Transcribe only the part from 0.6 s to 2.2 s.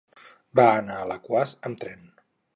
anar a Alaquàs amb tren.